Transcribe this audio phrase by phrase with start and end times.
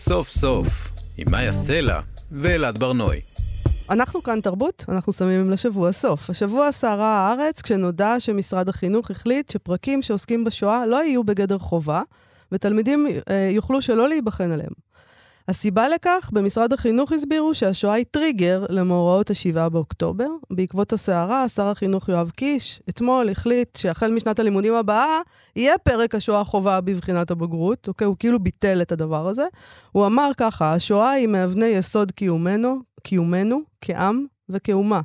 [0.00, 2.00] סוף סוף, עם מאיה סלע
[2.32, 3.20] ואלעד ברנועי.
[3.90, 6.30] אנחנו כאן תרבות, אנחנו שמים לשבוע סוף.
[6.30, 12.02] השבוע סערה הארץ כשנודע שמשרד החינוך החליט שפרקים שעוסקים בשואה לא יהיו בגדר חובה,
[12.52, 14.72] ותלמידים אה, יוכלו שלא להיבחן עליהם.
[15.48, 20.26] הסיבה לכך, במשרד החינוך הסבירו שהשואה היא טריגר למאורעות ה-7 באוקטובר.
[20.50, 25.20] בעקבות הסערה, שר החינוך יואב קיש אתמול החליט שהחל משנת הלימודים הבאה
[25.56, 28.06] יהיה פרק השואה חובה בבחינת הבגרות, אוקיי?
[28.06, 29.46] הוא כאילו ביטל את הדבר הזה.
[29.92, 35.00] הוא אמר ככה, השואה היא מאבני יסוד קיומנו, קיומנו כעם וכאומה.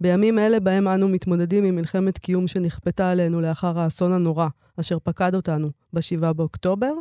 [0.00, 4.48] בימים אלה בהם אנו מתמודדים עם מלחמת קיום שנכפתה עלינו לאחר האסון הנורא
[4.80, 6.92] אשר פקד אותנו ב-7 באוקטובר,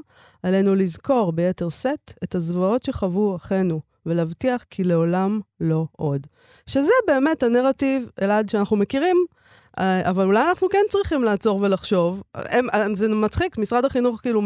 [0.44, 6.27] עלינו לזכור ביתר שאת את הזוועות שחוו אחינו, ולהבטיח כי לעולם לא עוד.
[6.68, 9.18] שזה באמת הנרטיב, אלעד, שאנחנו מכירים,
[9.77, 12.23] אבל אולי אנחנו כן צריכים לעצור ולחשוב.
[12.35, 14.41] הם, הם, זה מצחיק, משרד החינוך כאילו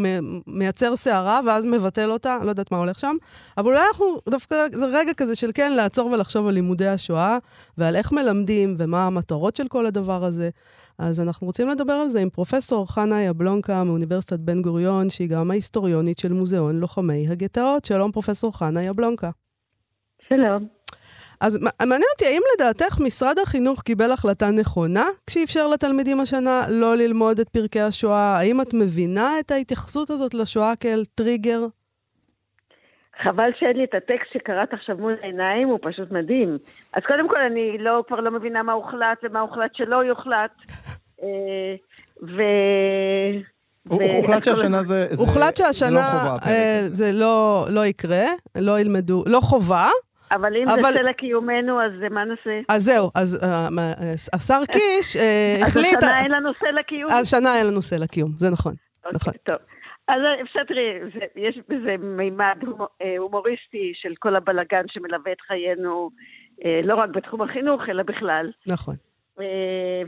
[0.46, 3.16] מייצר סערה ואז מבטל אותה, לא יודעת מה הולך שם,
[3.58, 7.38] אבל אולי אנחנו דווקא, זה רגע כזה של כן לעצור ולחשוב על לימודי השואה,
[7.78, 10.50] ועל איך מלמדים ומה המטרות של כל הדבר הזה.
[10.98, 15.50] אז אנחנו רוצים לדבר על זה עם פרופסור חנה יבלונקה מאוניברסיטת בן גוריון, שהיא גם
[15.50, 17.84] ההיסטוריונית של מוזיאון לוחמי הגטאות.
[17.84, 19.30] שלום, פרופסור חנה יבלונקה.
[20.28, 20.79] שלום.
[21.40, 27.40] אז מעניין אותי, האם לדעתך משרד החינוך קיבל החלטה נכונה כשאפשר לתלמידים השנה לא ללמוד
[27.40, 28.38] את פרקי השואה?
[28.38, 31.60] האם את מבינה את ההתייחסות הזאת לשואה כאל טריגר?
[33.22, 36.58] חבל שאין לי את הטקסט שקראת עכשיו מול העיניים, הוא פשוט מדהים.
[36.92, 40.50] אז קודם כל, אני לא, כבר לא מבינה מה הוחלט ומה הוחלט שלא יוחלט.
[41.22, 41.74] אה,
[42.22, 42.42] ו...
[43.88, 48.26] הוחלט שהשנה זה, זה הוחלט שהשנה לא חובה, אה, זה לא, לא יקרה,
[48.58, 49.88] לא ילמדו, לא חובה,
[50.32, 50.82] אבל אם אבל...
[50.82, 52.60] זה סלע קיומנו, אז מה נעשה?
[52.68, 55.16] אז זהו, אז uh, השר קיש
[55.62, 55.96] החליט...
[56.02, 57.10] אז השנה אין לנו סלע קיום?
[57.22, 58.74] השנה אין לנו סלע קיום, זה נכון.
[59.04, 59.32] אוקיי, נכון.
[59.42, 59.56] טוב.
[60.08, 60.98] אז אפשר, תראי,
[61.36, 62.56] יש בזה מימד
[63.18, 66.10] הומוריסטי של כל הבלגן שמלווה את חיינו,
[66.84, 68.50] לא רק בתחום החינוך, אלא בכלל.
[68.68, 68.94] נכון.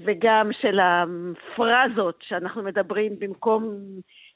[0.05, 3.79] וגם של הפרזות שאנחנו מדברים במקום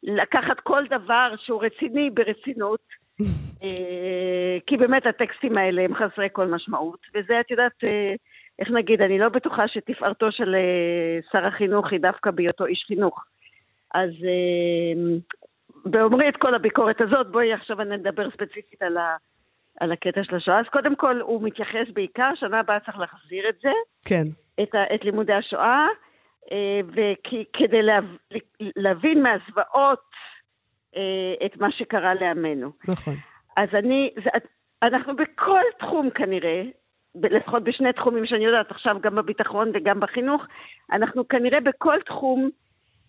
[0.03, 2.81] לקחת כל דבר שהוא רציני ברצינות.
[3.63, 8.15] אה, כי באמת הטקסטים האלה הם חסרי כל משמעות, וזה, את יודעת, אה,
[8.59, 13.25] איך נגיד, אני לא בטוחה שתפארתו של אה, שר החינוך היא דווקא בהיותו איש חינוך.
[13.95, 14.11] אז
[15.85, 19.17] באומרי את כל הביקורת הזאת, בואי עכשיו אני אדבר ספציפית על, ה,
[19.81, 20.61] על הקטע של השואה.
[20.61, 23.71] אז קודם כל, הוא מתייחס בעיקר, שנה הבאה צריך להחזיר את זה.
[24.09, 24.25] כן.
[24.63, 25.87] את, ה, את לימודי השואה,
[26.95, 27.99] וכדי לה,
[28.77, 30.01] להבין מהזוועות
[31.47, 32.71] את מה שקרה לעמנו.
[32.89, 33.15] נכון.
[33.57, 34.31] אז אני, זה,
[34.83, 36.63] אנחנו בכל תחום כנראה,
[37.23, 40.43] לפחות בשני תחומים שאני יודעת, עכשיו גם בביטחון וגם בחינוך,
[40.93, 42.51] אנחנו כנראה בכל תחום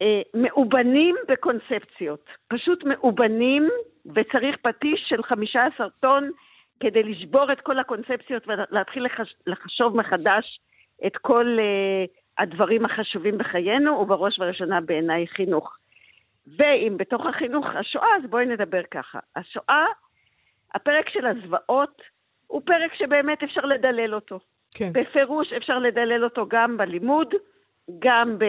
[0.02, 2.26] אה, מאובנים בקונספציות.
[2.48, 3.70] פשוט מאובנים,
[4.16, 6.32] וצריך פטיש של 15 טון
[6.80, 10.60] כדי לשבור את כל הקונספציות ולהתחיל לחש, לחשוב מחדש
[11.08, 12.06] את כל אה,
[12.44, 15.78] הדברים החשובים בחיינו, ובראש ובראשונה בעיניי חינוך.
[16.58, 19.20] ואם בתוך החינוך השואה, אז בואי נדבר ככה.
[19.36, 19.86] השואה,
[20.76, 22.02] הפרק של הזוועות,
[22.48, 24.40] הוא פרק שבאמת אפשר לדלל אותו.
[24.76, 24.90] כן.
[24.94, 27.34] בפירוש אפשר לדלל אותו גם בלימוד,
[28.00, 28.46] גם ב,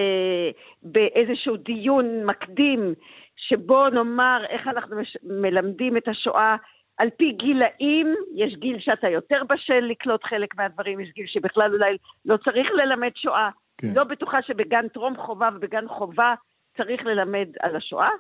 [0.82, 2.94] באיזשהו דיון מקדים,
[3.36, 6.56] שבו נאמר איך אנחנו מש, מלמדים את השואה
[6.98, 11.96] על פי גילאים, יש גיל שאתה יותר בשל לקלוט חלק מהדברים, יש גיל שבכלל אולי
[12.24, 13.50] לא צריך ללמד שואה.
[13.78, 13.88] כן.
[13.96, 16.34] לא בטוחה שבגן טרום חובה ובגן חובה
[16.78, 18.10] צריך ללמד על השואה,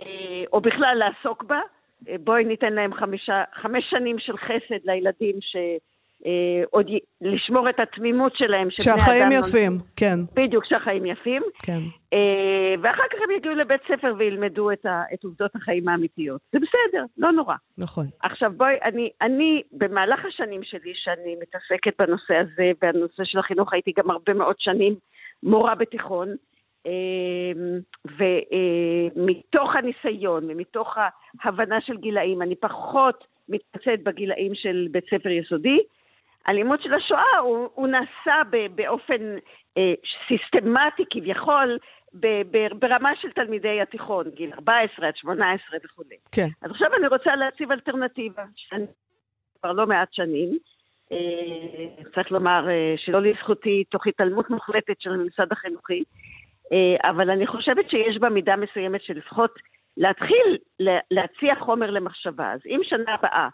[0.00, 1.60] אה, או בכלל לעסוק בה.
[2.08, 5.56] אה, בואי ניתן להם חמישה, חמש שנים של חסד לילדים ש...
[6.26, 6.98] אה, עוד י...
[7.20, 8.68] לשמור את התמימות שלהם.
[8.70, 9.78] שהחיים יפים, לא...
[9.96, 10.18] כן.
[10.34, 11.42] בדיוק, שהחיים יפים.
[11.62, 11.78] כן.
[12.12, 15.02] אה, ואחר כך הם יגיעו לבית ספר וילמדו את, ה...
[15.14, 16.40] את עובדות החיים האמיתיות.
[16.52, 17.54] זה בסדר, לא נורא.
[17.78, 18.06] נכון.
[18.22, 23.92] עכשיו בואי, אני, אני במהלך השנים שלי, שאני מתעסקת בנושא הזה, והנושא של החינוך, הייתי
[23.98, 24.94] גם הרבה מאוד שנים
[25.42, 26.28] מורה בתיכון.
[26.86, 27.80] אמ,
[28.18, 30.96] ומתוך הניסיון ומתוך
[31.42, 35.78] ההבנה של גילאים, אני פחות מתמצאת בגילאים של בית ספר יסודי.
[36.46, 38.42] הלימוד של השואה הוא, הוא נעשה
[38.74, 39.36] באופן
[39.78, 39.94] אה,
[40.28, 41.78] סיסטמטי כביכול
[42.14, 46.16] ב, ב, ברמה של תלמידי התיכון, גיל 14 עד 18 וכולי.
[46.32, 46.48] כן.
[46.62, 48.84] אז עכשיו אני רוצה להציב אלטרנטיבה, שאני
[49.60, 50.58] כבר לא מעט שנים.
[51.12, 56.02] אה, צריך לומר אה, שלא לזכותי, תוך התעלמות מוחלטת של הממסד החינוכי,
[57.04, 59.20] אבל אני חושבת שיש בה מידה מסוימת של
[59.96, 60.58] להתחיל
[61.10, 62.52] להציע חומר למחשבה.
[62.52, 63.48] אז אם שנה הבאה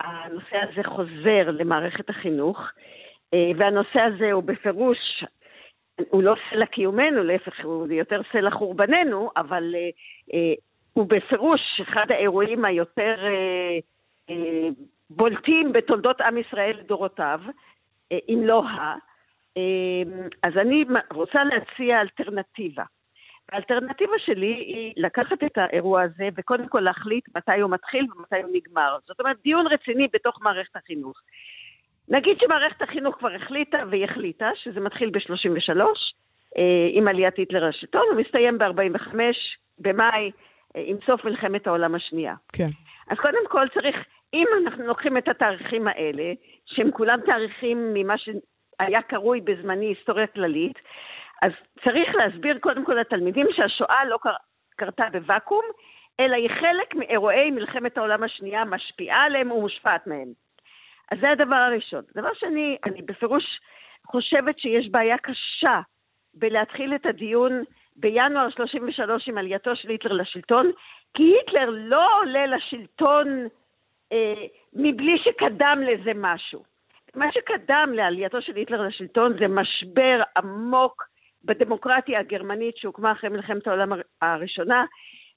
[0.00, 2.60] הנושא הזה חוזר למערכת החינוך,
[3.34, 5.24] אה, והנושא הזה הוא בפירוש,
[6.10, 9.74] הוא לא סלע קיומנו, להפך, הוא יותר סלע חורבננו, אבל
[10.34, 10.54] אה,
[10.92, 13.16] הוא בפירוש אחד האירועים היותר
[15.10, 17.40] בולטים בתולדות עם ישראל לדורותיו,
[18.12, 18.94] אם לא ה...
[20.42, 22.84] אז אני רוצה להציע אלטרנטיבה.
[23.52, 28.50] האלטרנטיבה שלי היא לקחת את האירוע הזה וקודם כל להחליט מתי הוא מתחיל ומתי הוא
[28.52, 28.96] נגמר.
[29.06, 31.20] זאת אומרת, דיון רציני בתוך מערכת החינוך.
[32.08, 35.80] נגיד שמערכת החינוך כבר החליטה והיא החליטה שזה מתחיל ב-33
[36.58, 39.14] אה, עם עליית היטלר לשלטון ומסתיים ב-45
[39.78, 40.30] במאי
[40.76, 42.34] אה, עם סוף מלחמת העולם השנייה.
[42.52, 42.68] כן.
[43.10, 43.96] אז קודם כל צריך,
[44.34, 46.32] אם אנחנו לוקחים את התאריכים האלה,
[46.66, 48.14] שהם כולם תאריכים ממה
[48.82, 50.78] שהיה קרוי בזמני היסטוריה כללית,
[51.42, 51.52] אז
[51.84, 54.34] צריך להסביר קודם כל לתלמידים שהשואה לא קר...
[54.76, 55.64] קרתה בוואקום,
[56.20, 60.32] אלא היא חלק מאירועי מלחמת העולם השנייה, משפיעה עליהם ומושפעת מהם.
[61.12, 62.02] אז זה הדבר הראשון.
[62.14, 63.44] דבר שני, אני בפירוש
[64.06, 65.80] חושבת שיש בעיה קשה
[66.34, 67.62] בלהתחיל את הדיון
[67.96, 70.70] בינואר 33 עם עלייתו של היטלר לשלטון,
[71.14, 73.48] כי היטלר לא עולה לשלטון
[74.12, 76.64] אה, מבלי שקדם לזה משהו.
[77.18, 81.08] מה שקדם לעלייתו של היטלר לשלטון זה משבר עמוק
[81.44, 83.92] בדמוקרטיה הגרמנית שהוקמה אחרי מלחמת העולם
[84.22, 84.84] הראשונה,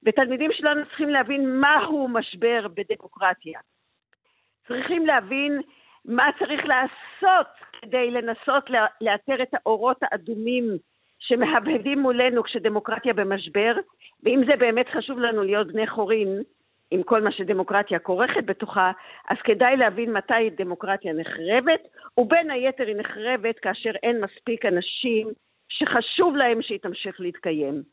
[0.06, 3.60] ותלמידים שלנו צריכים להבין מהו משבר בדמוקרטיה.
[4.68, 5.62] צריכים להבין
[6.06, 7.48] מה צריך לעשות
[7.81, 8.69] כדי לנסות
[9.01, 10.66] לאתר את האורות האדומים
[11.19, 13.75] שמהבהבים מולנו כשדמוקרטיה במשבר,
[14.24, 16.42] ואם זה באמת חשוב לנו להיות בני חורין
[16.92, 18.92] עם כל מה שדמוקרטיה כורכת בתוכה,
[19.30, 25.28] אז כדאי להבין מתי דמוקרטיה נחרבת, ובין היתר היא נחרבת כאשר אין מספיק אנשים
[25.70, 27.84] שחשוב להם שהיא תמשיך להתקיים.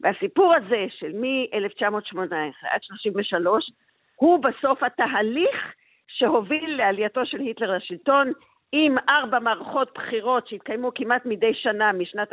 [0.00, 2.32] והסיפור הזה של מ-1918
[2.70, 3.70] עד 33
[4.16, 5.74] הוא בסוף התהליך
[6.08, 8.32] שהוביל לעלייתו של היטלר לשלטון
[8.72, 12.32] עם ארבע מערכות בחירות שהתקיימו כמעט מדי שנה משנת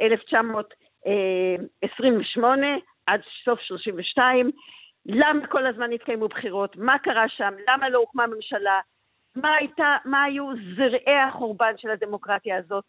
[0.00, 2.66] 1928
[3.06, 4.50] עד סוף 32.
[5.08, 6.76] למה כל הזמן התקיימו בחירות?
[6.76, 7.54] מה קרה שם?
[7.68, 8.80] למה לא הוקמה ממשלה?
[9.36, 12.84] מה, הייתה, מה היו זרעי החורבן של הדמוקרטיה הזאת?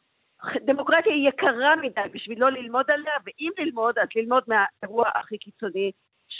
[0.65, 5.91] דמוקרטיה היא יקרה מדי בשביל לא ללמוד עליה, ואם ללמוד, אז ללמוד מהאירוע הכי קיצוני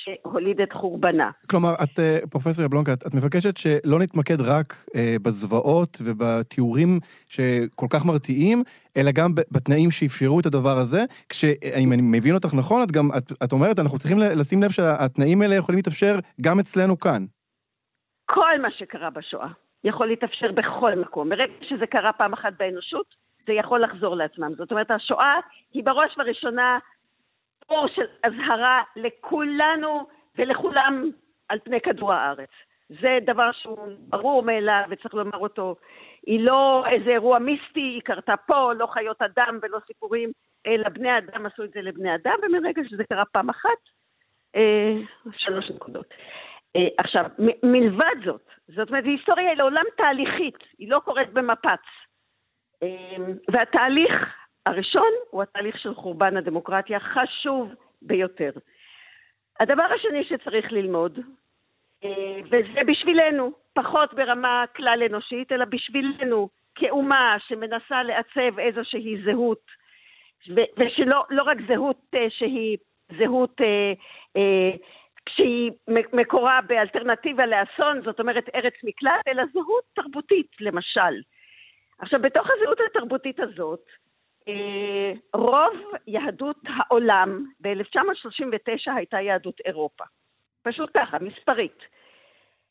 [0.08, 1.32] שהוליד את חורבנה.
[1.50, 7.00] כלומר, את, אה, פרופסור יבלונקה, את, את מבקשת שלא נתמקד רק אה, בזוועות ובתיאורים
[7.30, 8.64] שכל כך מרתיעים,
[8.98, 13.32] אלא גם בתנאים שאפשרו את הדבר הזה, כשאם אני מבין אותך נכון, את גם, את,
[13.44, 17.26] את אומרת, אנחנו צריכים לשים לב שהתנאים האלה יכולים להתאפשר גם אצלנו כאן.
[18.26, 19.48] כל מה שקרה בשואה
[19.84, 21.30] יכול להתאפשר בכל מקום.
[21.30, 23.06] ברגע שזה קרה פעם אחת באנושות,
[23.48, 24.52] זה יכול לחזור לעצמם.
[24.58, 25.40] זאת אומרת, השואה
[25.74, 26.80] היא בראש ובראשונה
[27.70, 31.10] אור של אזהרה לכולנו ולכולם
[31.50, 32.50] על פני כדור הארץ.
[32.90, 35.76] זה דבר שהוא ברור מאליו וצריך לומר אותו.
[36.26, 40.32] היא לא איזה אירוע מיסטי, היא קרתה פה, לא חיות אדם ולא סיפורים,
[40.68, 43.80] אלא בני אדם עשו את זה לבני אדם, ומרגע שזה קרה פעם אחת,
[44.56, 44.94] אה,
[45.32, 46.06] שלוש נקודות.
[46.76, 51.84] אה, עכשיו, מ- מלבד זאת, זאת אומרת, היסטוריה היא לעולם תהליכית, היא לא קורית במפץ.
[52.84, 53.18] אה,
[53.52, 54.36] והתהליך
[54.68, 58.52] הראשון הוא התהליך של חורבן הדמוקרטיה, חשוב ביותר.
[59.60, 61.20] הדבר השני שצריך ללמוד,
[62.04, 69.62] אה, וזה בשבילנו, פחות ברמה כלל אנושית, אלא בשבילנו, כאומה שמנסה לעצב איזושהי זהות,
[70.78, 72.78] ושלא לא רק זהות אה, שהיא
[73.20, 74.72] זהות אה,
[75.30, 75.72] שהיא
[76.14, 81.22] מקורה באלטרנטיבה לאסון, זאת אומרת ארץ מקלט, אלא זהות תרבותית, למשל.
[82.00, 83.86] עכשיו, בתוך הזהות התרבותית הזאת,
[85.34, 85.74] רוב
[86.08, 90.04] יהדות העולם ב-1939 הייתה יהדות אירופה.
[90.64, 91.78] פשוט ככה, מספרית.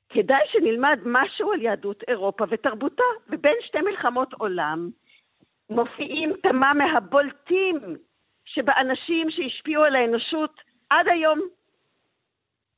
[0.08, 4.90] כדאי שנלמד משהו על יהדות אירופה ותרבותה, ובין שתי מלחמות עולם
[5.70, 7.96] מופיעים כמה מהבולטים
[8.44, 11.40] שבאנשים שהשפיעו על האנושות עד היום,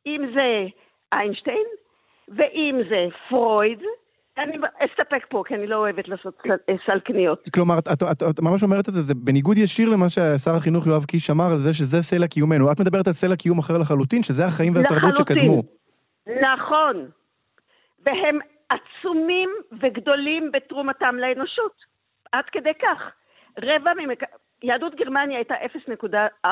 [0.07, 0.67] אם זה
[1.12, 1.67] איינשטיין,
[2.28, 3.83] ואם זה פרויד,
[4.38, 6.42] אני אסתפק פה, כי אני לא אוהבת לעשות
[6.87, 7.45] סל קניות.
[7.54, 10.87] כלומר, את, את, את, את ממש אומרת את זה, זה בניגוד ישיר למה ששר החינוך
[10.87, 12.73] יואב קיש אמר על זה שזה סלע קיומנו.
[12.73, 15.62] את מדברת על סלע קיום אחר לחלוטין, שזה החיים והתרבות שקדמו.
[16.26, 17.07] נכון.
[18.07, 19.50] והם עצומים
[19.83, 21.73] וגדולים בתרומתם לאנושות.
[22.33, 23.12] עד כדי כך.
[23.59, 24.23] רבע ממק...
[24.62, 25.54] יהדות גרמניה הייתה
[26.45, 26.49] 0.4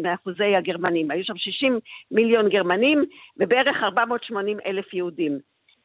[0.00, 1.10] מאחוזי הגרמנים.
[1.10, 3.04] היו שם 60 מיליון גרמנים
[3.36, 5.38] ובערך 480 אלף יהודים.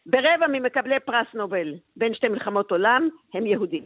[0.05, 3.83] ברבע ממקבלי פרס נובל בין שתי מלחמות עולם הם יהודים.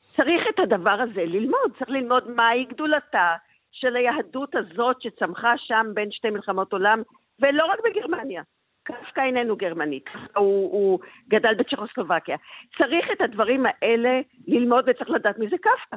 [0.00, 3.36] צריך את הדבר הזה ללמוד, צריך ללמוד מהי גדולתה
[3.72, 7.02] של היהדות הזאת שצמחה שם בין שתי מלחמות עולם,
[7.40, 8.42] ולא רק בגרמניה.
[8.82, 10.00] קפקא איננו גרמני,
[10.36, 12.36] הוא, הוא גדל בצ'כוסלובקיה.
[12.78, 15.96] צריך את הדברים האלה ללמוד וצריך לדעת מי זה קפקא.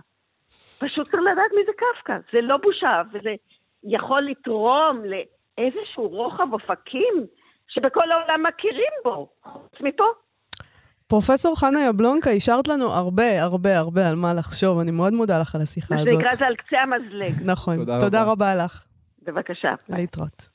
[0.79, 2.17] פשוט צריך לדעת מי זה קפקא.
[2.33, 3.35] זה לא בושה, וזה
[3.83, 7.13] יכול לתרום לאיזשהו רוחב אופקים
[7.67, 10.03] שבכל העולם מכירים בו, חוץ מפה.
[11.07, 14.79] פרופסור חנה יבלונקה, השארת לנו הרבה, הרבה, הרבה על מה לחשוב.
[14.79, 16.13] אני מאוד מודה לך על השיחה מה הזאת.
[16.13, 17.33] שנקרא זה על קצה המזלג.
[17.51, 17.75] נכון.
[17.75, 18.31] תודה תודה רבה.
[18.31, 18.83] רבה לך.
[19.23, 19.73] בבקשה.
[19.89, 20.52] להתראות.